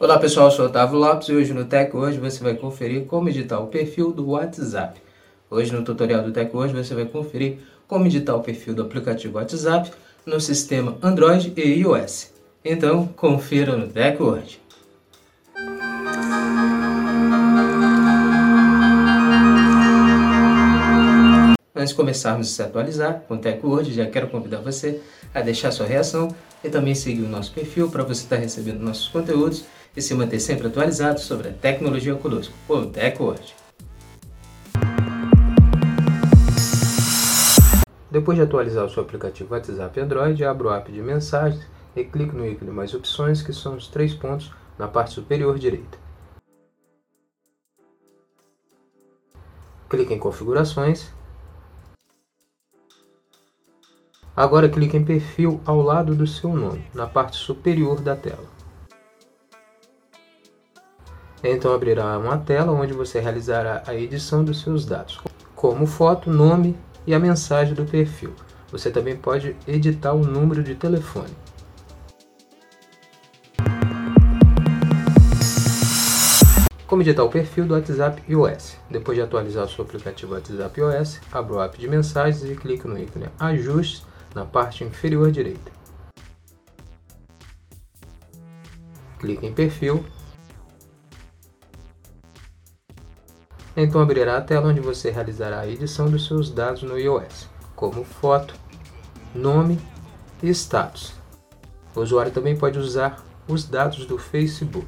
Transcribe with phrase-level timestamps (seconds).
[0.00, 3.28] Olá pessoal, eu sou Otávio Lopes e hoje no Tech Hoje você vai conferir como
[3.28, 5.02] editar o perfil do WhatsApp.
[5.50, 7.58] Hoje no tutorial do Tech Hoje você vai conferir
[7.88, 9.90] como editar o perfil do aplicativo WhatsApp
[10.24, 12.32] no sistema Android e iOS.
[12.64, 14.60] Então confira no Tech Hoje.
[21.74, 25.00] Antes de começarmos a se atualizar com o TechWord, já quero convidar você
[25.34, 26.28] a deixar sua reação
[26.62, 29.64] e também seguir o nosso perfil para você estar recebendo nossos conteúdos
[29.96, 33.54] e se manter sempre atualizado sobre a tecnologia conosco, o TechWord.
[38.10, 42.34] Depois de atualizar o seu aplicativo WhatsApp Android, abra o app de mensagens e clique
[42.34, 45.98] no ícone Mais Opções, que são os três pontos na parte superior direita.
[49.88, 51.12] Clique em Configurações
[54.38, 58.57] Agora clique em Perfil ao lado do seu nome, na parte superior da tela.
[61.42, 65.20] Então abrirá uma tela onde você realizará a edição dos seus dados,
[65.54, 68.34] como foto, nome e a mensagem do perfil.
[68.72, 71.30] Você também pode editar o número de telefone.
[76.88, 78.76] Como editar o perfil do WhatsApp iOS?
[78.90, 82.88] Depois de atualizar o seu aplicativo WhatsApp iOS, abra o app de mensagens e clique
[82.88, 84.02] no ícone Ajustes
[84.34, 85.70] na parte inferior direita.
[89.18, 90.04] Clique em Perfil.
[93.76, 98.04] Então abrirá a tela onde você realizará a edição dos seus dados no iOS, como
[98.04, 98.54] foto,
[99.34, 99.78] nome
[100.42, 101.14] e status.
[101.94, 104.86] O usuário também pode usar os dados do Facebook.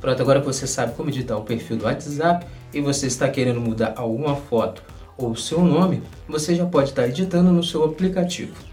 [0.00, 3.94] Pronto, agora você sabe como editar o perfil do WhatsApp e você está querendo mudar
[3.96, 4.82] alguma foto
[5.16, 8.71] ou seu nome, você já pode estar editando no seu aplicativo.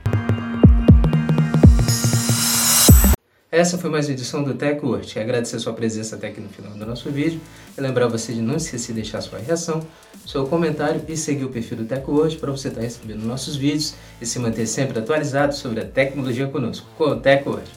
[3.52, 5.18] Essa foi mais uma edição do TechWord.
[5.18, 7.42] Agradecer sua presença até aqui no final do nosso vídeo.
[7.76, 9.82] E lembrar você de não esquecer de deixar sua reação,
[10.24, 14.26] seu comentário e seguir o perfil do TechWord para você estar recebendo nossos vídeos e
[14.28, 17.68] se manter sempre atualizado sobre a tecnologia conosco, com o TechWord.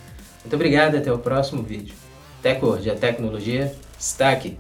[0.43, 1.95] Muito obrigado e até o próximo vídeo.
[2.43, 4.59] TechWord, a tecnologia está aqui.